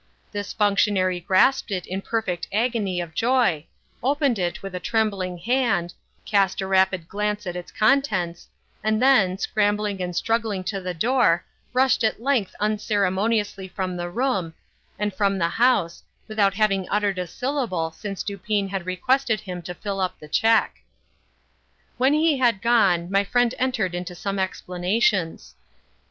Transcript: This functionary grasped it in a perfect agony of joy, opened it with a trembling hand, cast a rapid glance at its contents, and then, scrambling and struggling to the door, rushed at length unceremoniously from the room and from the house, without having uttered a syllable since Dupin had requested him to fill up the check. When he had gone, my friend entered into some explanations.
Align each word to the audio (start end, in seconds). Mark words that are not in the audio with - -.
This 0.31 0.51
functionary 0.51 1.19
grasped 1.19 1.69
it 1.69 1.85
in 1.85 1.99
a 1.99 2.01
perfect 2.01 2.47
agony 2.51 2.99
of 2.99 3.13
joy, 3.13 3.67
opened 4.01 4.39
it 4.39 4.63
with 4.63 4.73
a 4.73 4.79
trembling 4.79 5.37
hand, 5.37 5.93
cast 6.25 6.59
a 6.59 6.65
rapid 6.65 7.07
glance 7.07 7.45
at 7.45 7.55
its 7.55 7.71
contents, 7.71 8.47
and 8.83 8.99
then, 8.99 9.37
scrambling 9.37 10.01
and 10.01 10.15
struggling 10.15 10.63
to 10.63 10.81
the 10.81 10.95
door, 10.95 11.45
rushed 11.71 12.03
at 12.03 12.19
length 12.19 12.55
unceremoniously 12.59 13.67
from 13.67 13.95
the 13.95 14.09
room 14.09 14.55
and 14.97 15.13
from 15.13 15.37
the 15.37 15.49
house, 15.49 16.01
without 16.27 16.55
having 16.55 16.89
uttered 16.89 17.19
a 17.19 17.27
syllable 17.27 17.91
since 17.91 18.23
Dupin 18.23 18.69
had 18.69 18.87
requested 18.87 19.41
him 19.41 19.61
to 19.61 19.75
fill 19.75 19.99
up 20.01 20.17
the 20.19 20.27
check. 20.27 20.77
When 21.99 22.13
he 22.13 22.39
had 22.39 22.63
gone, 22.63 23.11
my 23.11 23.23
friend 23.23 23.53
entered 23.59 23.93
into 23.93 24.15
some 24.15 24.39
explanations. 24.39 25.53